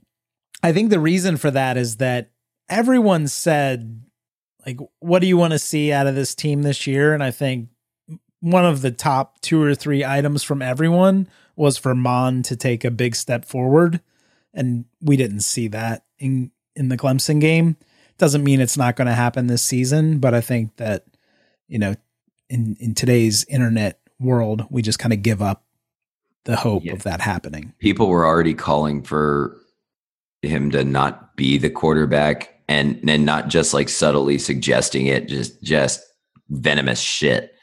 I 0.62 0.74
think 0.74 0.90
the 0.90 1.00
reason 1.00 1.38
for 1.38 1.52
that 1.52 1.78
is 1.78 1.98
that 1.98 2.32
everyone 2.70 3.28
said, 3.28 4.04
like, 4.66 4.80
what 5.00 5.20
do 5.20 5.28
you 5.28 5.38
want 5.38 5.54
to 5.54 5.60
see 5.60 5.92
out 5.92 6.08
of 6.08 6.16
this 6.16 6.34
team 6.36 6.62
this 6.62 6.88
year? 6.88 7.14
And 7.14 7.24
I 7.24 7.32
think 7.32 7.70
one 8.40 8.66
of 8.66 8.82
the 8.82 8.92
top 8.92 9.40
two 9.42 9.62
or 9.62 9.76
three 9.76 10.04
items 10.06 10.44
from 10.44 10.62
everyone 10.62 11.28
was 11.56 11.78
for 11.78 11.94
Mond 11.96 12.46
to 12.46 12.56
take 12.56 12.84
a 12.84 12.92
big 12.92 13.16
step 13.16 13.46
forward. 13.46 14.02
And 14.54 14.86
we 15.02 15.18
didn't 15.18 15.42
see 15.42 15.68
that 15.70 16.06
in 16.20 16.52
in 16.76 16.90
the 16.90 16.98
Clemson 16.98 17.40
game. 17.40 17.76
Doesn't 18.18 18.44
mean 18.44 18.60
it's 18.62 18.78
not 18.78 18.96
going 18.96 19.08
to 19.08 19.14
happen 19.14 19.48
this 19.48 19.64
season, 19.64 20.20
but 20.20 20.34
I 20.34 20.42
think 20.42 20.76
that 20.78 21.06
you 21.68 21.80
know, 21.80 21.96
in 22.50 22.76
in 22.80 22.94
today's 22.96 23.46
internet 23.46 24.00
world, 24.20 24.66
we 24.70 24.82
just 24.82 25.00
kind 25.00 25.14
of 25.14 25.24
give 25.24 25.42
up 25.42 25.64
the 26.46 26.56
hope 26.58 26.84
Yeah. 26.86 26.94
of 26.94 27.04
that 27.04 27.22
happening. 27.22 27.74
people 27.80 28.08
were 28.08 28.26
already 28.26 28.54
calling 28.54 29.02
for 29.02 29.58
him 30.42 30.70
to 30.72 30.84
not 30.84 31.36
be 31.38 31.58
the 31.58 31.70
quarterback 31.70 32.53
and 32.68 33.00
and 33.08 33.26
not 33.26 33.48
just 33.48 33.74
like 33.74 33.90
subtly 33.90 34.38
suggesting 34.38 35.08
it 35.08 35.28
just 35.28 35.62
just 35.64 36.02
venomous 36.50 37.00
shit. 37.00 37.54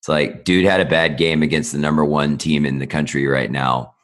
It's 0.00 0.08
like 0.08 0.44
dude 0.44 0.64
had 0.64 0.80
a 0.80 0.84
bad 0.84 1.16
game 1.16 1.42
against 1.42 1.72
the 1.72 1.78
number 1.78 2.04
one 2.04 2.38
team 2.38 2.66
in 2.66 2.78
the 2.78 2.86
country 2.86 3.26
right 3.26 3.50
now. 3.50 3.94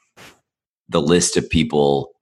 The 0.89 1.03
list 1.03 1.37
of 1.37 1.51
people 1.51 2.13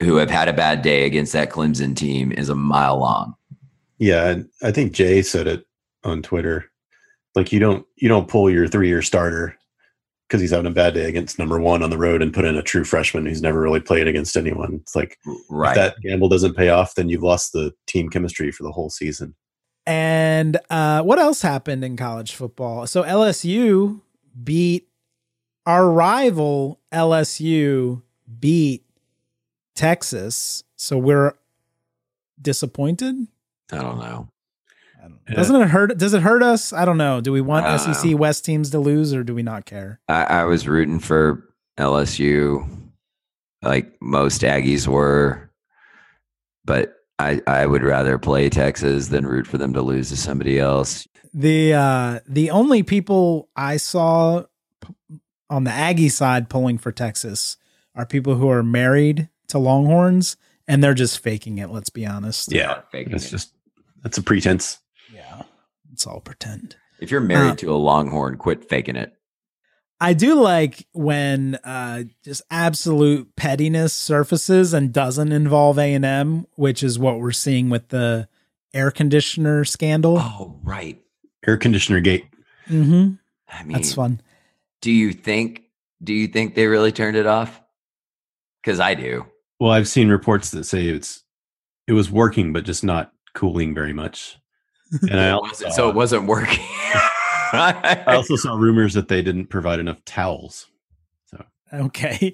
who 0.00 0.16
have 0.16 0.30
had 0.30 0.48
a 0.48 0.52
bad 0.52 0.82
day 0.82 1.04
against 1.04 1.32
that 1.34 1.50
clemson 1.50 1.94
team 1.94 2.32
is 2.32 2.48
a 2.48 2.54
mile 2.54 2.98
long. 2.98 3.34
Yeah, 3.98 4.28
and 4.28 4.48
I 4.62 4.72
think 4.72 4.92
Jay 4.92 5.20
said 5.20 5.46
it 5.46 5.66
on 6.04 6.22
Twitter. 6.22 6.70
Like 7.34 7.52
you 7.52 7.60
don't 7.60 7.86
you 7.96 8.08
don't 8.08 8.28
pull 8.28 8.50
your 8.50 8.66
three 8.66 8.88
year 8.88 9.02
starter 9.02 9.56
because 10.30 10.40
he's 10.40 10.52
having 10.52 10.66
a 10.66 10.70
bad 10.70 10.94
day 10.94 11.08
against 11.08 11.40
number 11.40 11.58
one 11.58 11.82
on 11.82 11.90
the 11.90 11.98
road 11.98 12.22
and 12.22 12.32
put 12.32 12.44
in 12.44 12.56
a 12.56 12.62
true 12.62 12.84
freshman 12.84 13.26
who's 13.26 13.42
never 13.42 13.60
really 13.60 13.80
played 13.80 14.06
against 14.06 14.36
anyone. 14.36 14.74
It's 14.74 14.94
like 14.94 15.18
right 15.48 15.70
if 15.70 15.74
that 15.74 16.00
gamble 16.00 16.28
doesn't 16.28 16.54
pay 16.54 16.68
off, 16.68 16.94
then 16.94 17.08
you've 17.08 17.24
lost 17.24 17.52
the 17.52 17.72
team 17.88 18.08
chemistry 18.08 18.52
for 18.52 18.62
the 18.62 18.70
whole 18.70 18.90
season. 18.90 19.34
And 19.86 20.56
uh, 20.70 21.02
what 21.02 21.18
else 21.18 21.42
happened 21.42 21.84
in 21.84 21.96
college 21.96 22.36
football? 22.36 22.86
So 22.86 23.02
LSU 23.02 24.00
beat 24.44 24.88
our 25.66 25.90
rival. 25.90 26.78
LSU 26.92 28.02
beat 28.38 28.84
Texas. 29.74 30.62
So 30.76 30.96
we're 30.96 31.34
disappointed. 32.40 33.16
i 33.72 33.78
don't 33.78 33.98
know 33.98 34.04
I 34.04 34.10
don't 34.10 34.28
Yeah. 35.28 35.34
Doesn't 35.36 35.56
it 35.62 35.68
hurt? 35.68 35.96
Does 35.98 36.14
it 36.14 36.22
hurt 36.22 36.42
us? 36.42 36.72
I 36.72 36.84
don't 36.84 36.98
know. 36.98 37.20
Do 37.20 37.32
we 37.32 37.40
want 37.40 37.66
I 37.66 37.76
don't 37.76 37.94
SEC. 37.94 38.18
West 38.18 38.44
teams 38.44 38.70
to 38.70 38.78
lose, 38.78 39.14
or 39.14 39.22
do 39.24 39.34
we 39.34 39.42
not 39.42 39.64
care? 39.66 40.00
I, 40.08 40.24
I 40.24 40.44
was 40.44 40.66
rooting 40.68 40.98
for 40.98 41.44
LSU, 41.78 42.68
like 43.62 43.96
most 44.00 44.42
Aggies 44.42 44.86
were, 44.86 45.50
but 46.64 46.94
I 47.18 47.40
I 47.46 47.66
would 47.66 47.82
rather 47.82 48.18
play 48.18 48.48
Texas 48.48 49.08
than 49.08 49.26
root 49.26 49.46
for 49.46 49.58
them 49.58 49.72
to 49.74 49.82
lose 49.82 50.08
to 50.10 50.16
somebody 50.16 50.58
else. 50.58 51.06
The 51.32 51.74
uh, 51.74 52.20
the 52.28 52.50
only 52.50 52.82
people 52.82 53.48
I 53.54 53.76
saw 53.76 54.44
p- 54.80 54.94
on 55.48 55.64
the 55.64 55.70
Aggie 55.70 56.08
side 56.08 56.48
pulling 56.48 56.78
for 56.78 56.92
Texas 56.92 57.56
are 57.94 58.06
people 58.06 58.34
who 58.36 58.48
are 58.48 58.62
married 58.62 59.28
to 59.48 59.58
Longhorns, 59.58 60.36
and 60.66 60.82
they're 60.82 60.94
just 60.94 61.20
faking 61.20 61.58
it. 61.58 61.70
Let's 61.70 61.90
be 61.90 62.06
honest. 62.06 62.52
Yeah, 62.52 62.80
Faking 62.90 63.14
it's 63.14 63.26
it. 63.26 63.30
just 63.30 63.54
that's 64.02 64.18
a 64.18 64.22
pretense. 64.22 64.78
Yeah, 66.00 66.04
it's 66.04 66.06
all 66.06 66.20
pretend. 66.20 66.76
if 67.00 67.10
you're 67.10 67.20
married 67.20 67.52
uh, 67.52 67.56
to 67.56 67.72
a 67.72 67.76
Longhorn, 67.76 68.36
quit 68.36 68.68
faking 68.68 68.96
it. 68.96 69.12
I 70.02 70.14
do 70.14 70.34
like 70.34 70.86
when 70.92 71.56
uh, 71.62 72.04
just 72.24 72.40
absolute 72.50 73.36
pettiness 73.36 73.92
surfaces 73.92 74.72
and 74.72 74.92
doesn't 74.94 75.30
involve 75.30 75.78
A 75.78 75.92
and 75.92 76.04
M, 76.06 76.46
which 76.56 76.82
is 76.82 76.98
what 76.98 77.20
we're 77.20 77.32
seeing 77.32 77.68
with 77.68 77.88
the 77.88 78.28
air 78.72 78.90
conditioner 78.90 79.64
scandal. 79.66 80.16
Oh 80.18 80.58
right. 80.62 80.98
Air 81.46 81.58
conditioner 81.58 82.00
gate. 82.00 82.26
hmm 82.66 83.12
I 83.52 83.62
mean, 83.64 83.72
That's 83.74 83.92
fun. 83.92 84.20
do 84.80 84.90
you 84.90 85.12
think 85.12 85.64
do 86.02 86.14
you 86.14 86.28
think 86.28 86.54
they 86.54 86.66
really 86.66 86.92
turned 86.92 87.16
it 87.16 87.26
off? 87.26 87.60
Because 88.62 88.80
I 88.80 88.94
do. 88.94 89.26
Well, 89.58 89.70
I've 89.72 89.88
seen 89.88 90.08
reports 90.08 90.50
that 90.52 90.64
say 90.64 90.86
it's 90.86 91.24
it 91.86 91.92
was 91.92 92.10
working, 92.10 92.52
but 92.54 92.64
just 92.64 92.84
not 92.84 93.12
cooling 93.34 93.74
very 93.74 93.92
much. 93.92 94.38
And 95.02 95.20
I 95.20 95.30
also, 95.30 95.48
wasn't- 95.48 95.72
so 95.74 95.88
it 95.88 95.94
wasn't 95.94 96.26
working. 96.26 96.64
I 97.52 98.02
also 98.06 98.36
saw 98.36 98.54
rumors 98.54 98.94
that 98.94 99.08
they 99.08 99.22
didn't 99.22 99.46
provide 99.46 99.80
enough 99.80 100.04
towels. 100.04 100.66
So 101.26 101.44
okay. 101.72 102.32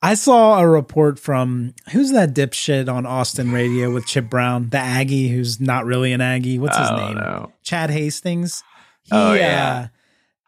I 0.00 0.14
saw 0.14 0.58
a 0.60 0.66
report 0.68 1.18
from 1.18 1.74
who's 1.92 2.12
that 2.12 2.32
dipshit 2.34 2.88
on 2.92 3.04
Austin 3.04 3.52
radio 3.52 3.92
with 3.92 4.06
Chip 4.06 4.30
Brown, 4.30 4.68
the 4.70 4.78
Aggie 4.78 5.28
who's 5.28 5.60
not 5.60 5.84
really 5.84 6.12
an 6.12 6.20
Aggie. 6.20 6.58
What's 6.58 6.78
his 6.78 6.90
name? 6.92 7.16
no. 7.16 7.52
Chad 7.62 7.90
Hastings. 7.90 8.62
He, 9.04 9.10
Oh, 9.12 9.34
yeah. 9.34 9.88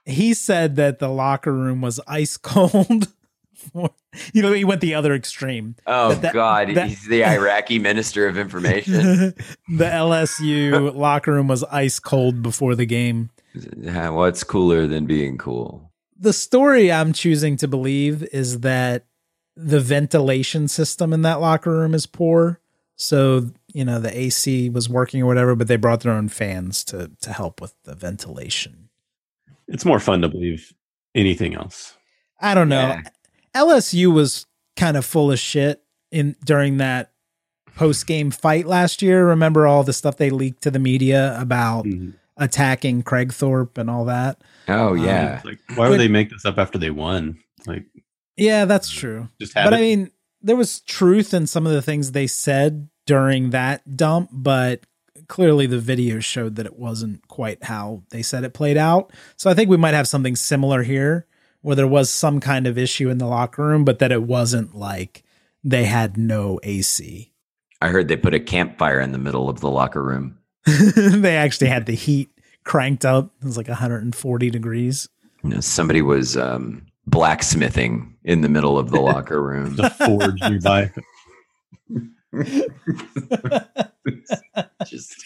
uh, 0.07 0.11
he 0.11 0.35
said 0.35 0.77
that 0.77 0.99
the 0.99 1.09
locker 1.09 1.53
room 1.53 1.81
was 1.81 2.01
ice 2.07 2.37
cold. 2.37 3.09
for- 3.61 3.91
you 4.33 4.43
know, 4.43 4.53
he 4.53 4.65
went 4.65 4.81
the 4.81 4.95
other 4.95 5.15
extreme. 5.15 5.77
Oh 5.87 6.15
That- 6.15 6.35
God, 6.35 6.75
that- 6.75 6.89
he's 6.89 7.07
the 7.07 7.25
Iraqi 7.25 7.79
minister 7.79 8.27
of 8.27 8.37
information. 8.39 8.93
the 9.69 9.85
LSU 9.85 10.95
locker 10.95 11.33
room 11.33 11.49
was 11.49 11.65
ice 11.65 11.99
cold 11.99 12.43
before 12.43 12.75
the 12.75 12.87
game. 12.87 13.31
Yeah, 13.77 14.11
What's 14.11 14.45
cooler 14.45 14.87
than 14.87 15.07
being 15.07 15.39
cool? 15.39 15.91
the 16.23 16.33
story 16.35 16.93
I'm 16.93 17.15
choosing 17.15 17.57
to 17.57 17.67
believe 17.67 18.23
is 18.25 18.61
that 18.61 19.07
the 19.57 19.81
ventilation 19.81 20.69
system 20.69 21.15
in 21.15 21.23
that 21.23 21.41
locker 21.41 21.71
room 21.71 21.95
is 21.95 22.05
poor. 22.05 22.61
So, 22.97 23.49
you 23.73 23.87
know, 23.87 23.99
the 23.99 24.15
AC 24.15 24.69
was 24.69 24.87
working 24.87 25.23
or 25.23 25.27
whatever, 25.27 25.57
but 25.57 25.67
they 25.67 25.77
brought 25.77 26.01
their 26.01 26.13
own 26.13 26.29
fans 26.29 26.85
to 26.85 27.11
to 27.23 27.33
help 27.33 27.63
with 27.63 27.73
the 27.85 27.95
ventilation. 27.95 28.91
It's 29.67 29.87
more 29.87 29.99
fun 29.99 30.21
to 30.21 30.29
believe 30.29 30.75
anything 31.15 31.55
else. 31.55 31.97
I 32.39 32.53
don't 32.55 32.69
know. 32.69 32.81
Yeah. 32.89 33.03
LSU 33.55 34.13
was 34.13 34.47
kind 34.77 34.97
of 34.97 35.05
full 35.05 35.31
of 35.33 35.39
shit 35.39 35.83
in 36.11 36.37
during 36.45 36.79
that 36.79 37.13
post 37.77 38.07
game 38.07 38.31
fight 38.31 38.67
last 38.67 39.03
year. 39.03 39.27
Remember 39.29 39.67
all 39.67 39.83
the 39.85 39.93
stuff 39.93 40.17
they 40.17 40.31
leaked 40.31 40.63
to 40.63 40.71
the 40.71 40.79
media 40.79 41.37
about 41.41 41.85
Mhm. 41.85 42.15
attacking 42.37 43.03
Craig 43.03 43.33
Thorpe 43.33 43.79
and 43.79 43.89
all 43.91 44.05
that? 44.07 44.41
Oh 44.69 44.91
Um, 44.91 45.05
yeah. 45.05 45.37
It's 45.37 45.45
like, 45.45 45.59
why 45.75 45.89
would 45.89 46.01
they 46.01 46.09
make 46.09 46.31
this 46.31 46.45
up 46.45 46.59
after 46.59 46.79
they 46.79 46.91
won? 46.91 47.39
Like, 47.67 47.85
Yeah, 48.37 48.65
that's 48.65 48.91
true. 48.91 49.29
just 49.41 49.55
But 49.55 49.73
it. 49.73 49.77
I 49.77 49.81
mean, 49.81 50.11
there 50.43 50.57
was 50.57 50.81
truth 50.81 51.35
in 51.35 51.47
some 51.47 51.67
of 51.67 51.73
the 51.73 51.83
things 51.83 52.13
they 52.13 52.27
said 52.27 52.89
during 53.07 53.51
that 53.51 53.97
dump, 53.97 54.31
but 54.33 54.81
clearly 55.29 55.67
the 55.67 55.79
video 55.79 56.19
showed 56.21 56.57
that 56.57 56.67
it 56.67 56.79
wasn't 56.79 57.27
quite 57.29 57.65
how 57.65 58.03
they 58.11 58.23
said 58.23 58.43
it 58.45 58.55
played 58.55 58.77
out. 58.79 59.13
So 59.37 59.51
I 59.51 59.55
think 59.55 59.69
we 59.69 59.77
might 59.77 59.95
have 59.95 60.09
something 60.09 60.35
similar 60.37 60.83
here 60.83 61.27
where 61.63 61.77
there 61.77 61.87
was 61.87 62.11
some 62.11 62.41
kind 62.41 62.67
of 62.67 62.79
issue 62.79 63.11
in 63.11 63.19
the 63.19 63.27
locker 63.27 63.65
room, 63.65 63.85
but 63.85 63.99
that 63.99 64.13
it 64.13 64.23
wasn't 64.23 64.75
like 64.75 65.23
they 65.63 65.85
had 65.85 66.17
no 66.17 66.59
AC. 66.63 67.33
I 67.83 67.89
heard 67.89 68.09
they 68.09 68.17
put 68.17 68.35
a 68.35 68.41
campfire 68.41 69.01
in 69.01 69.13
the 69.13 69.19
middle 69.19 69.49
of 69.49 69.61
the 69.61 69.71
locker 69.71 70.03
room. 70.03 70.39
they 70.67 71.37
actually 71.37 71.69
had 71.69 71.87
the 71.87 71.95
heat 71.95 72.31
cranked 72.65 73.05
up. 73.05 73.31
It 73.41 73.45
was 73.45 73.57
like 73.57 73.69
140 73.69 74.51
degrees. 74.51 75.09
You 75.43 75.51
know, 75.51 75.61
somebody 75.61 76.03
was 76.03 76.37
um, 76.37 76.87
blacksmithing 77.07 78.15
in 78.25 78.43
the 78.43 78.49
middle 78.49 78.79
of 78.79 78.91
the 78.91 79.01
locker 79.01 79.43
room. 79.43 79.77
the 79.77 79.91
forge 79.91 80.41
nearby. 80.43 80.93
just 84.87 85.25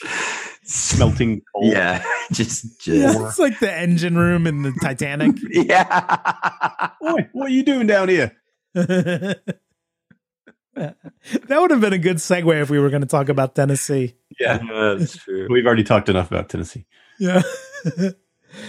Smelting 0.67 1.43
coal. 1.55 1.71
Yeah, 1.71 2.03
just 2.33 2.81
just 2.81 2.87
Yeah, 2.87 3.27
it's 3.29 3.39
like 3.39 3.59
the 3.61 3.73
engine 3.73 4.17
room 4.17 4.47
in 4.47 4.63
the 4.63 4.73
Titanic. 4.73 5.37
yeah. 5.51 6.91
Boy, 7.01 7.29
what 7.33 7.47
are 7.47 7.53
you 7.53 7.63
doing 7.63 7.87
down 7.87 8.09
here? 8.09 8.37
that 8.75 9.39
would 10.75 11.71
have 11.71 11.81
been 11.81 11.93
a 11.93 11.99
good 11.99 12.17
segue 12.17 12.61
if 12.61 12.71
we 12.71 12.79
were 12.79 12.91
going 12.91 13.03
to 13.03 13.09
talk 13.09 13.29
about 13.29 13.55
Tennessee. 13.55 14.17
Yeah. 14.41 14.59
that's 14.59 15.17
true. 15.17 15.47
We've 15.49 15.67
already 15.67 15.85
talked 15.85 16.09
enough 16.09 16.31
about 16.31 16.49
Tennessee. 16.49 16.87
Yeah. 17.19 17.43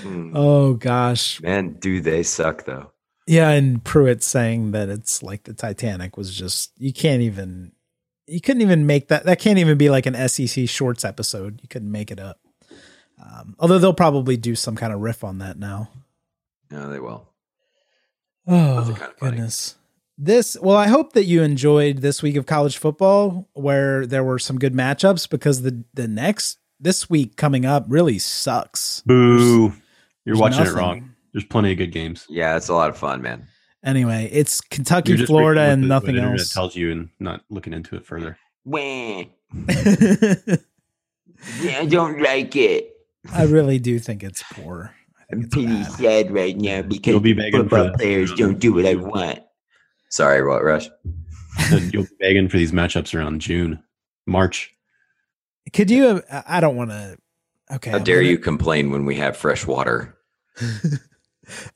Hmm. 0.02 0.32
oh 0.36 0.74
gosh. 0.74 1.42
Man, 1.42 1.74
do 1.80 2.02
they 2.02 2.24
suck 2.24 2.66
though? 2.66 2.92
Yeah, 3.28 3.50
and 3.50 3.84
Pruitt 3.84 4.24
saying 4.24 4.72
that 4.72 4.90
it's 4.90 5.24
like 5.24 5.44
the 5.44 5.54
Titanic 5.54 6.16
was 6.18 6.36
just 6.36 6.72
you 6.78 6.94
can't 6.94 7.22
even 7.22 7.72
you 8.28 8.42
couldn't 8.42 8.62
even 8.62 8.86
make 8.86 9.08
that 9.08 9.26
that 9.26 9.40
can't 9.40 9.60
even 9.60 9.78
be 9.78 9.90
like 9.90 10.06
an 10.06 10.30
SEC 10.30 10.68
shorts 10.70 11.06
episode. 11.06 11.60
You 11.62 11.68
couldn't 11.68 11.92
make 11.92 12.12
it 12.12 12.20
up. 12.20 12.40
Um, 13.24 13.55
although 13.60 13.79
they'll 13.79 13.93
probably 13.93 14.38
do 14.38 14.55
some 14.55 14.75
kind 14.75 14.91
of 14.93 15.00
riff 15.00 15.24
on 15.24 15.38
that 15.39 15.57
now. 15.57 15.89
No, 16.72 16.89
they 16.89 17.00
will. 17.00 17.29
Oh 18.48 18.84
kinda 18.98 19.13
goodness. 19.19 19.75
This 20.17 20.55
well, 20.62 20.77
I 20.77 20.88
hope 20.88 21.13
that 21.13 21.25
you 21.25 21.41
enjoyed 21.41 21.98
this 21.98 22.22
week 22.24 22.36
of 22.36 22.45
college 22.45 22.77
football 22.77 23.50
where 23.53 24.05
there 24.05 24.24
were 24.24 24.39
some 24.39 24.57
good 24.60 24.74
matchups 24.74 25.29
because 25.29 25.62
the 25.62 25.84
the 25.93 26.07
next 26.07 26.60
this 26.79 27.10
week 27.10 27.36
coming 27.38 27.65
up 27.65 27.86
really 27.88 28.19
sucks. 28.19 29.01
Boo. 29.05 29.63
You're 29.63 29.74
There's 30.25 30.39
watching 30.39 30.60
nothing. 30.60 30.74
it 30.74 30.79
wrong. 30.79 31.10
There's 31.34 31.45
plenty 31.45 31.72
of 31.72 31.77
good 31.77 31.91
games. 31.91 32.25
Yeah, 32.29 32.55
it's 32.55 32.69
a 32.69 32.74
lot 32.74 32.89
of 32.89 32.98
fun, 32.98 33.22
man. 33.22 33.48
Anyway, 33.84 34.29
it's 34.31 34.62
Kentucky, 34.62 35.15
Florida, 35.25 35.62
and 35.62 35.84
the- 35.84 35.88
nothing 35.88 36.07
what 36.07 36.13
the 36.13 36.19
internet 36.19 36.39
else. 36.39 36.53
tells 36.53 36.75
you 36.75 36.91
and 36.91 37.10
not 37.19 37.41
looking 37.50 37.74
into 37.74 37.95
it 37.95 38.05
further. 38.05 38.38
Wah. 38.63 39.24
Yeah, 41.62 41.79
I 41.81 41.86
don't 41.86 42.22
like 42.22 42.55
it. 42.55 42.94
I 43.34 43.44
really 43.44 43.80
do 43.80 44.00
think 44.00 44.24
it's 44.24 44.44
poor. 44.54 44.94
I 45.20 45.34
think 45.36 45.44
I'm 45.46 45.50
pretty 45.50 45.68
bad. 45.68 45.92
sad 45.92 46.32
right 46.32 46.56
now 46.58 46.82
because 46.84 47.12
You'll 47.12 47.20
be 47.20 47.34
begging 47.34 47.62
football 47.64 47.86
that. 47.86 47.96
players 47.96 48.34
don't 48.34 48.60
do 48.60 48.74
what 48.74 48.86
I 48.86 48.96
want. 48.96 49.40
Sorry, 50.10 50.46
what 50.46 50.64
Rush? 50.64 50.88
You'll 51.92 52.04
be 52.04 52.10
begging 52.20 52.48
for 52.50 52.58
these 52.58 52.72
matchups 52.72 53.14
around 53.18 53.42
June, 53.42 53.82
March. 54.28 54.72
Could 55.74 55.90
you? 55.90 56.22
I 56.32 56.44
I 56.48 56.60
don't 56.60 56.76
want 56.76 56.92
to. 56.92 57.18
Okay. 57.74 57.90
How 57.92 57.98
I'm 57.98 58.04
dare 58.04 58.18
gonna- 58.18 58.30
you 58.30 58.38
complain 58.38 58.92
when 58.92 59.06
we 59.06 59.16
have 59.16 59.36
fresh 59.36 59.66
water? 59.66 60.16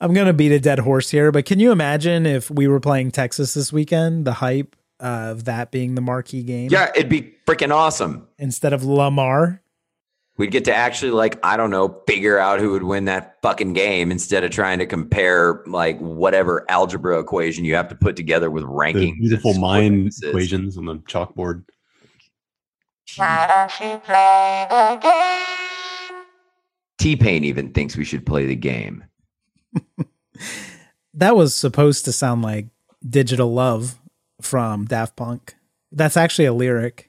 I'm 0.02 0.14
gonna 0.14 0.34
beat 0.34 0.52
a 0.52 0.60
dead 0.60 0.80
horse 0.80 1.10
here, 1.10 1.32
but 1.32 1.46
can 1.46 1.60
you 1.60 1.72
imagine 1.72 2.26
if 2.26 2.50
we 2.50 2.68
were 2.68 2.80
playing 2.80 3.12
Texas 3.12 3.54
this 3.54 3.72
weekend? 3.72 4.26
The 4.26 4.34
hype 4.34 4.76
of 5.00 5.46
that 5.46 5.72
being 5.72 5.96
the 5.96 6.02
marquee 6.02 6.44
game, 6.44 6.70
Yeah, 6.72 6.92
it'd 6.96 7.08
be 7.10 7.34
freaking 7.48 7.74
awesome. 7.74 8.28
instead 8.38 8.74
of 8.74 8.84
Lamar. 8.84 9.62
We'd 10.40 10.52
get 10.52 10.66
to 10.66 10.74
actually 10.74 11.12
like 11.12 11.38
I 11.44 11.58
don't 11.58 11.70
know 11.70 12.02
figure 12.08 12.40
out 12.40 12.60
who 12.60 12.72
would 12.72 12.84
win 12.84 13.06
that 13.06 13.36
fucking 13.42 13.74
game 13.74 14.10
instead 14.10 14.44
of 14.44 14.52
trying 14.52 14.80
to 14.80 14.86
compare 14.88 15.62
like 15.68 16.00
whatever 16.00 16.66
algebra 16.72 17.20
equation 17.20 17.66
you 17.66 17.76
have 17.76 17.90
to 17.90 17.96
put 17.96 18.16
together 18.16 18.50
with 18.50 18.64
The 18.64 18.70
rankings. 18.70 19.20
beautiful 19.20 19.54
mind 19.56 20.06
differences. 20.06 20.24
equations 20.30 20.78
on 20.78 20.86
the 20.86 20.96
chalkboard. 20.96 21.66
Why 23.18 23.48
don't 23.80 23.90
you 23.92 23.98
play 24.00 24.66
the 24.70 25.00
game? 25.02 26.24
T 27.00 27.16
Pain 27.16 27.44
even 27.44 27.72
thinks 27.74 27.96
we 27.98 28.06
should 28.06 28.26
play 28.26 28.46
the 28.46 28.56
game. 28.56 29.04
That 31.16 31.36
was 31.36 31.54
supposed 31.54 32.06
to 32.06 32.12
sound 32.14 32.44
like 32.44 32.68
"Digital 33.08 33.52
Love" 33.52 34.00
from 34.42 34.86
Daft 34.86 35.18
Punk. 35.18 35.56
That's 35.92 36.16
actually 36.16 36.46
a 36.46 36.54
lyric. 36.54 37.09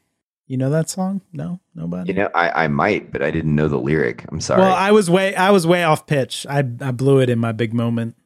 You 0.51 0.57
know 0.57 0.71
that 0.71 0.91
song? 0.91 1.21
No, 1.33 1.61
nobody. 1.77 2.09
You 2.13 2.19
know, 2.19 2.29
I, 2.35 2.65
I 2.65 2.67
might, 2.67 3.13
but 3.13 3.23
I 3.23 3.31
didn't 3.31 3.55
know 3.55 3.69
the 3.69 3.79
lyric. 3.79 4.25
I'm 4.33 4.41
sorry. 4.41 4.63
Well, 4.63 4.75
I 4.75 4.91
was 4.91 5.09
way 5.09 5.33
I 5.37 5.53
was 5.53 5.65
way 5.65 5.85
off 5.85 6.09
pitch. 6.09 6.45
I 6.51 6.59
I 6.59 6.91
blew 6.91 7.21
it 7.21 7.31
in 7.31 7.39
my 7.39 7.53
big 7.53 7.73
moment. 7.73 8.17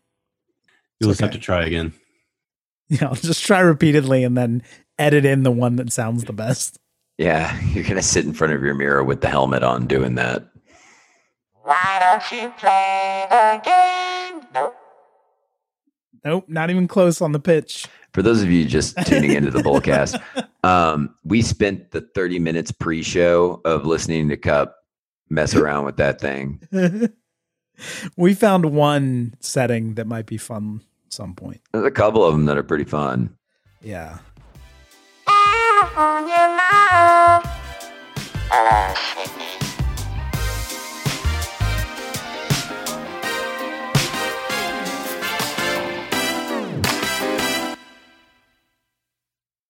You'll 1.00 1.10
It's 1.10 1.18
just 1.18 1.20
have 1.20 1.32
to 1.32 1.38
try 1.38 1.66
again. 1.66 1.92
Yeah, 2.88 3.08
I'll 3.08 3.14
just 3.14 3.44
try 3.44 3.60
repeatedly 3.60 4.24
and 4.24 4.37
then 4.38 4.62
edit 4.98 5.24
in 5.26 5.42
the 5.42 5.50
one 5.50 5.76
that 5.76 5.90
sounds 5.92 6.24
the 6.24 6.32
best. 6.34 6.78
yeah, 7.18 7.58
you're 7.72 7.84
gonna 7.84 8.02
sit 8.02 8.24
in 8.24 8.32
front 8.32 8.54
of 8.54 8.62
your 8.62 8.74
mirror 8.74 9.02
with 9.04 9.20
the 9.22 9.28
helmet 9.28 9.62
on 9.62 9.87
doing 9.87 10.14
that. 10.14 10.46
Why 11.62 11.98
don't 12.00 12.40
you 12.42 12.50
play 12.58 13.26
the 13.30 13.60
game? 13.64 14.46
Nope. 14.54 14.76
Nope, 16.24 16.44
not 16.48 16.70
even 16.70 16.87
close 16.88 17.20
on 17.20 17.32
the 17.32 17.40
pitch. 17.40 17.87
For 18.12 18.22
those 18.22 18.42
of 18.42 18.50
you 18.50 18.64
just 18.64 18.96
tuning 19.06 19.32
into 19.32 19.50
the 19.50 19.60
Bullcast, 19.62 20.22
um, 20.64 21.14
we 21.24 21.42
spent 21.42 21.90
the 21.90 22.00
30 22.00 22.38
minutes 22.38 22.72
pre-show 22.72 23.61
of 23.66 23.85
listening 23.85 24.31
to 24.31 24.37
Cup 24.38 24.77
mess 25.29 25.55
around 25.55 25.85
with 25.85 25.98
that 25.98 26.18
thing. 26.20 26.66
we 28.16 28.33
found 28.33 28.64
one 28.72 29.35
setting 29.40 29.96
that 29.96 30.07
might 30.07 30.24
be 30.24 30.38
fun 30.38 30.81
some 31.11 31.35
point. 31.35 31.61
There's 31.72 31.85
a 31.85 31.90
couple 31.90 32.24
of 32.24 32.33
them 32.33 32.46
that 32.46 32.57
are 32.57 32.62
pretty 32.62 32.85
fun. 32.85 33.37
Yeah. 33.83 34.18
Ah, 35.27 35.92
oh, 35.96 37.42
ah, 38.50 39.40